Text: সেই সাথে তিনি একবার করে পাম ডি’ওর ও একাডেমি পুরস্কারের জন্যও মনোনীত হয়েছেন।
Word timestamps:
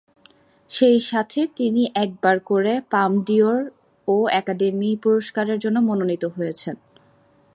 সেই 0.69 0.99
সাথে 0.99 1.39
তিনি 1.57 1.83
একবার 1.95 2.37
করে 2.39 2.73
পাম 2.89 3.11
ডি’ওর 3.25 3.59
ও 4.07 4.15
একাডেমি 4.31 4.89
পুরস্কারের 4.95 5.57
জন্যও 5.59 5.87
মনোনীত 5.87 6.23
হয়েছেন। 6.25 6.75